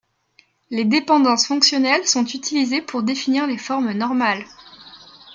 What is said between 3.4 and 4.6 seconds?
les formes normales.